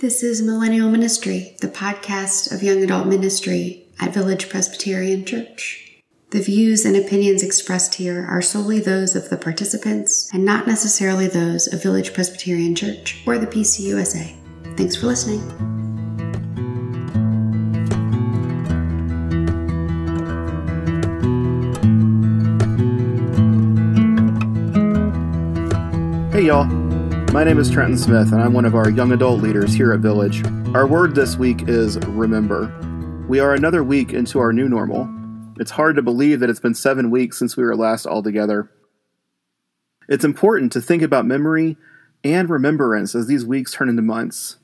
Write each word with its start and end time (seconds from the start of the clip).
This 0.00 0.22
is 0.22 0.40
Millennial 0.40 0.88
Ministry, 0.88 1.56
the 1.60 1.66
podcast 1.66 2.54
of 2.54 2.62
young 2.62 2.84
adult 2.84 3.08
ministry 3.08 3.88
at 3.98 4.14
Village 4.14 4.48
Presbyterian 4.48 5.24
Church. 5.24 6.04
The 6.30 6.40
views 6.40 6.84
and 6.84 6.94
opinions 6.94 7.42
expressed 7.42 7.96
here 7.96 8.24
are 8.24 8.40
solely 8.40 8.78
those 8.78 9.16
of 9.16 9.28
the 9.28 9.36
participants 9.36 10.32
and 10.32 10.44
not 10.44 10.68
necessarily 10.68 11.26
those 11.26 11.66
of 11.66 11.82
Village 11.82 12.14
Presbyterian 12.14 12.76
Church 12.76 13.24
or 13.26 13.38
the 13.38 13.48
PCUSA. 13.48 14.36
Thanks 14.76 14.94
for 14.94 15.06
listening. 15.06 15.40
Hey, 26.30 26.46
y'all. 26.46 26.77
My 27.32 27.44
name 27.44 27.58
is 27.58 27.70
Trenton 27.70 27.98
Smith, 27.98 28.32
and 28.32 28.40
I'm 28.40 28.54
one 28.54 28.64
of 28.64 28.74
our 28.74 28.88
young 28.88 29.12
adult 29.12 29.42
leaders 29.42 29.74
here 29.74 29.92
at 29.92 30.00
Village. 30.00 30.42
Our 30.74 30.86
word 30.86 31.14
this 31.14 31.36
week 31.36 31.68
is 31.68 31.98
remember. 32.06 32.74
We 33.28 33.38
are 33.38 33.52
another 33.52 33.84
week 33.84 34.14
into 34.14 34.38
our 34.38 34.50
new 34.50 34.66
normal. 34.66 35.06
It's 35.60 35.72
hard 35.72 35.96
to 35.96 36.02
believe 36.02 36.40
that 36.40 36.48
it's 36.48 36.58
been 36.58 36.74
seven 36.74 37.10
weeks 37.10 37.38
since 37.38 37.54
we 37.54 37.64
were 37.64 37.76
last 37.76 38.06
all 38.06 38.22
together. 38.22 38.70
It's 40.08 40.24
important 40.24 40.72
to 40.72 40.80
think 40.80 41.02
about 41.02 41.26
memory 41.26 41.76
and 42.24 42.48
remembrance 42.48 43.14
as 43.14 43.26
these 43.26 43.44
weeks 43.44 43.74
turn 43.74 43.90
into 43.90 44.00
months. 44.00 44.56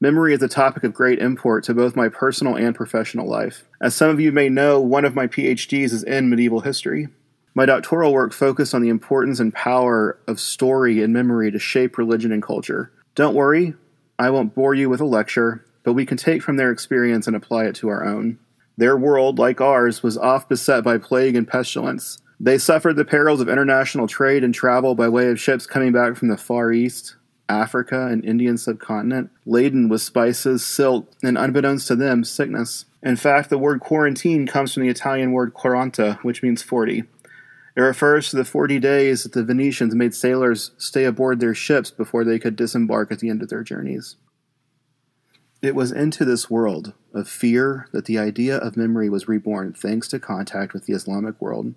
Memory 0.00 0.34
is 0.34 0.42
a 0.42 0.48
topic 0.48 0.82
of 0.82 0.92
great 0.92 1.20
import 1.20 1.62
to 1.64 1.74
both 1.74 1.94
my 1.94 2.08
personal 2.08 2.56
and 2.56 2.74
professional 2.74 3.28
life. 3.28 3.64
As 3.80 3.94
some 3.94 4.10
of 4.10 4.18
you 4.18 4.32
may 4.32 4.48
know, 4.48 4.80
one 4.80 5.04
of 5.04 5.14
my 5.14 5.28
PhDs 5.28 5.92
is 5.92 6.02
in 6.02 6.28
medieval 6.28 6.60
history. 6.60 7.06
My 7.54 7.66
doctoral 7.66 8.12
work 8.12 8.32
focused 8.32 8.74
on 8.74 8.82
the 8.82 8.88
importance 8.88 9.40
and 9.40 9.52
power 9.52 10.18
of 10.28 10.38
story 10.38 11.02
and 11.02 11.12
memory 11.12 11.50
to 11.50 11.58
shape 11.58 11.98
religion 11.98 12.30
and 12.32 12.42
culture. 12.42 12.92
Don't 13.14 13.34
worry, 13.34 13.74
I 14.18 14.30
won't 14.30 14.54
bore 14.54 14.74
you 14.74 14.88
with 14.88 15.00
a 15.00 15.04
lecture, 15.04 15.64
but 15.82 15.94
we 15.94 16.06
can 16.06 16.16
take 16.16 16.42
from 16.42 16.56
their 16.56 16.70
experience 16.70 17.26
and 17.26 17.34
apply 17.34 17.64
it 17.64 17.74
to 17.76 17.88
our 17.88 18.06
own. 18.06 18.38
Their 18.76 18.96
world, 18.96 19.38
like 19.38 19.60
ours, 19.60 20.02
was 20.02 20.16
oft 20.16 20.48
beset 20.48 20.84
by 20.84 20.98
plague 20.98 21.34
and 21.34 21.46
pestilence. 21.46 22.18
They 22.38 22.56
suffered 22.56 22.96
the 22.96 23.04
perils 23.04 23.40
of 23.40 23.48
international 23.48 24.06
trade 24.06 24.44
and 24.44 24.54
travel 24.54 24.94
by 24.94 25.08
way 25.08 25.28
of 25.28 25.40
ships 25.40 25.66
coming 25.66 25.92
back 25.92 26.16
from 26.16 26.28
the 26.28 26.38
Far 26.38 26.72
East, 26.72 27.16
Africa, 27.48 28.06
and 28.06 28.24
Indian 28.24 28.56
subcontinent, 28.56 29.30
laden 29.44 29.88
with 29.88 30.00
spices, 30.00 30.64
silk, 30.64 31.12
and 31.22 31.36
unbeknownst 31.36 31.88
to 31.88 31.96
them, 31.96 32.24
sickness. 32.24 32.86
In 33.02 33.16
fact, 33.16 33.50
the 33.50 33.58
word 33.58 33.80
quarantine 33.80 34.46
comes 34.46 34.72
from 34.72 34.84
the 34.84 34.88
Italian 34.88 35.32
word 35.32 35.52
quaranta, 35.52 36.18
which 36.22 36.42
means 36.42 36.62
40. 36.62 37.04
It 37.76 37.80
refers 37.80 38.30
to 38.30 38.36
the 38.36 38.44
40 38.44 38.78
days 38.78 39.22
that 39.22 39.32
the 39.32 39.44
Venetians 39.44 39.94
made 39.94 40.14
sailors 40.14 40.72
stay 40.76 41.04
aboard 41.04 41.40
their 41.40 41.54
ships 41.54 41.90
before 41.90 42.24
they 42.24 42.38
could 42.38 42.56
disembark 42.56 43.12
at 43.12 43.20
the 43.20 43.30
end 43.30 43.42
of 43.42 43.48
their 43.48 43.62
journeys. 43.62 44.16
It 45.62 45.74
was 45.74 45.92
into 45.92 46.24
this 46.24 46.50
world 46.50 46.94
of 47.12 47.28
fear 47.28 47.86
that 47.92 48.06
the 48.06 48.18
idea 48.18 48.56
of 48.56 48.76
memory 48.76 49.10
was 49.10 49.28
reborn 49.28 49.74
thanks 49.74 50.08
to 50.08 50.18
contact 50.18 50.72
with 50.72 50.86
the 50.86 50.94
Islamic 50.94 51.40
world 51.40 51.74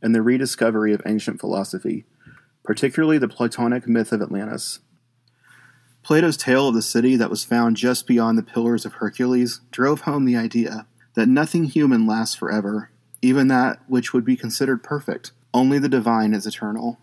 and 0.00 0.14
the 0.14 0.22
rediscovery 0.22 0.92
of 0.92 1.02
ancient 1.04 1.38
philosophy, 1.38 2.04
particularly 2.64 3.18
the 3.18 3.28
Platonic 3.28 3.86
myth 3.86 4.12
of 4.12 4.22
Atlantis. 4.22 4.80
Plato's 6.02 6.36
tale 6.38 6.68
of 6.68 6.74
the 6.74 6.82
city 6.82 7.16
that 7.16 7.30
was 7.30 7.44
found 7.44 7.76
just 7.76 8.06
beyond 8.06 8.38
the 8.38 8.42
Pillars 8.42 8.86
of 8.86 8.94
Hercules 8.94 9.60
drove 9.70 10.02
home 10.02 10.24
the 10.24 10.36
idea 10.36 10.86
that 11.14 11.28
nothing 11.28 11.64
human 11.64 12.06
lasts 12.06 12.34
forever 12.34 12.90
even 13.22 13.48
that 13.48 13.80
which 13.86 14.12
would 14.12 14.24
be 14.24 14.36
considered 14.36 14.82
perfect. 14.82 15.32
Only 15.52 15.78
the 15.78 15.88
divine 15.88 16.34
is 16.34 16.46
eternal. 16.46 16.98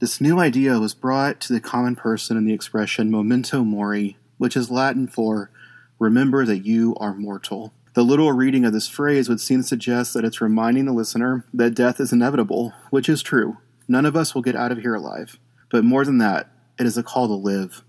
This 0.00 0.20
new 0.20 0.40
idea 0.40 0.80
was 0.80 0.94
brought 0.94 1.40
to 1.42 1.52
the 1.52 1.60
common 1.60 1.94
person 1.94 2.36
in 2.36 2.44
the 2.44 2.52
expression 2.52 3.10
memento 3.10 3.62
mori, 3.62 4.16
which 4.36 4.56
is 4.56 4.70
Latin 4.70 5.06
for 5.06 5.50
remember 5.98 6.44
that 6.44 6.66
you 6.66 6.96
are 6.96 7.14
mortal. 7.14 7.72
The 7.94 8.02
literal 8.02 8.32
reading 8.32 8.64
of 8.64 8.72
this 8.72 8.88
phrase 8.88 9.28
would 9.28 9.40
seem 9.40 9.60
to 9.60 9.66
suggest 9.66 10.14
that 10.14 10.24
it's 10.24 10.40
reminding 10.40 10.86
the 10.86 10.92
listener 10.92 11.44
that 11.54 11.74
death 11.74 12.00
is 12.00 12.12
inevitable, 12.12 12.72
which 12.90 13.08
is 13.08 13.22
true. 13.22 13.58
None 13.86 14.06
of 14.06 14.16
us 14.16 14.34
will 14.34 14.42
get 14.42 14.56
out 14.56 14.72
of 14.72 14.78
here 14.78 14.94
alive. 14.94 15.38
But 15.70 15.84
more 15.84 16.04
than 16.04 16.18
that, 16.18 16.48
it 16.78 16.86
is 16.86 16.96
a 16.96 17.02
call 17.02 17.28
to 17.28 17.34
live. 17.34 17.84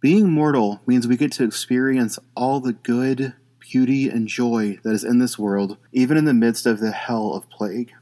Being 0.00 0.30
mortal 0.30 0.80
means 0.86 1.06
we 1.06 1.16
get 1.16 1.32
to 1.32 1.44
experience 1.44 2.18
all 2.34 2.60
the 2.60 2.72
good, 2.72 3.34
beauty 3.70 4.08
and 4.08 4.28
joy 4.28 4.78
that 4.82 4.92
is 4.92 5.04
in 5.04 5.18
this 5.18 5.38
world, 5.38 5.76
even 5.92 6.16
in 6.16 6.24
the 6.24 6.34
midst 6.34 6.66
of 6.66 6.80
the 6.80 6.92
hell 6.92 7.34
of 7.34 7.50
plague. 7.50 7.92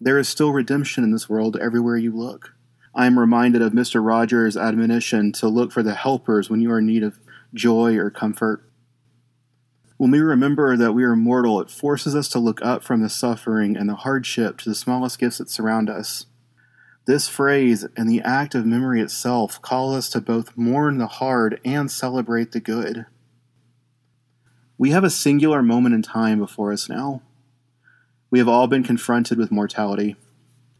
There 0.00 0.18
is 0.18 0.28
still 0.28 0.52
redemption 0.52 1.04
in 1.04 1.10
this 1.10 1.28
world 1.28 1.56
everywhere 1.60 1.96
you 1.96 2.16
look. 2.16 2.54
I 2.94 3.06
am 3.06 3.18
reminded 3.18 3.62
of 3.62 3.72
Mr. 3.72 4.04
Rogers' 4.04 4.56
admonition 4.56 5.32
to 5.32 5.48
look 5.48 5.72
for 5.72 5.82
the 5.82 5.94
helpers 5.94 6.50
when 6.50 6.60
you 6.60 6.70
are 6.70 6.78
in 6.78 6.86
need 6.86 7.02
of 7.02 7.18
joy 7.54 7.96
or 7.96 8.10
comfort. 8.10 8.68
When 9.96 10.10
we 10.10 10.20
remember 10.20 10.76
that 10.76 10.92
we 10.92 11.04
are 11.04 11.16
mortal, 11.16 11.60
it 11.60 11.70
forces 11.70 12.14
us 12.14 12.28
to 12.28 12.38
look 12.38 12.60
up 12.62 12.82
from 12.82 13.02
the 13.02 13.08
suffering 13.08 13.76
and 13.76 13.88
the 13.88 13.94
hardship 13.94 14.58
to 14.58 14.68
the 14.68 14.74
smallest 14.74 15.18
gifts 15.18 15.38
that 15.38 15.50
surround 15.50 15.88
us. 15.88 16.26
This 17.04 17.28
phrase 17.28 17.86
and 17.96 18.08
the 18.08 18.20
act 18.20 18.54
of 18.54 18.66
memory 18.66 19.00
itself 19.00 19.60
call 19.62 19.94
us 19.94 20.08
to 20.10 20.20
both 20.20 20.56
mourn 20.56 20.98
the 20.98 21.06
hard 21.06 21.60
and 21.64 21.90
celebrate 21.90 22.52
the 22.52 22.60
good. 22.60 23.06
We 24.78 24.90
have 24.90 25.04
a 25.04 25.10
singular 25.10 25.62
moment 25.62 25.94
in 25.94 26.02
time 26.02 26.38
before 26.38 26.72
us 26.72 26.88
now. 26.88 27.22
We 28.30 28.38
have 28.38 28.48
all 28.48 28.66
been 28.66 28.82
confronted 28.82 29.38
with 29.38 29.52
mortality, 29.52 30.16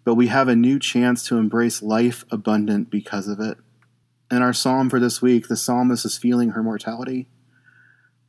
but 0.05 0.15
we 0.15 0.29
have 0.29 0.49
a 0.49 0.57
new 0.57 0.79
chance 0.79 1.27
to 1.29 1.37
embrace 1.37 1.83
life 1.83 2.25
abundant 2.31 2.91
because 2.91 3.29
of 3.29 3.39
it. 3.39 3.59
In 4.31 4.41
our 4.41 4.55
psalm 4.55 4.89
for 4.89 4.99
this 4.99 5.21
week, 5.21 5.49
the 5.49 5.57
psalmist 5.57 6.07
is 6.07 6.17
feeling 6.17 6.51
her 6.51 6.63
mortality. 6.63 7.29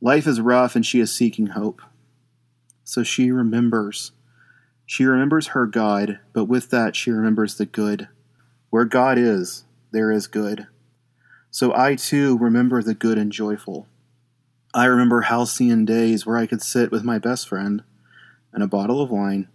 Life 0.02 0.26
is 0.26 0.40
rough 0.40 0.76
and 0.76 0.84
she 0.84 1.00
is 1.00 1.10
seeking 1.10 1.46
hope. 1.46 1.80
So 2.84 3.02
she 3.02 3.30
remembers. 3.30 4.12
She 4.84 5.06
remembers 5.06 5.48
her 5.48 5.66
God, 5.66 6.18
but 6.34 6.44
with 6.44 6.68
that, 6.68 6.94
she 6.94 7.10
remembers 7.10 7.56
the 7.56 7.64
good. 7.64 8.08
Where 8.68 8.84
God 8.84 9.16
is, 9.16 9.64
there 9.92 10.12
is 10.12 10.26
good. 10.26 10.66
So 11.50 11.74
I 11.74 11.94
too 11.94 12.36
remember 12.36 12.82
the 12.82 12.94
good 12.94 13.16
and 13.16 13.32
joyful. 13.32 13.86
I 14.76 14.86
remember 14.86 15.20
halcyon 15.20 15.84
days 15.84 16.26
where 16.26 16.36
I 16.36 16.46
could 16.46 16.60
sit 16.60 16.90
with 16.90 17.04
my 17.04 17.20
best 17.20 17.48
friend 17.48 17.84
and 18.52 18.60
a 18.60 18.66
bottle 18.66 19.00
of 19.00 19.08
wine 19.08 19.46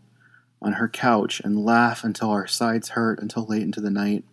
on 0.61 0.73
her 0.73 0.87
couch 0.87 1.41
and 1.43 1.65
laugh 1.65 2.05
until 2.05 2.29
our 2.29 2.47
sides 2.47 2.89
hurt 2.89 3.19
until 3.19 3.45
late 3.45 3.63
into 3.63 3.81
the 3.81 3.89
night. 3.89 4.23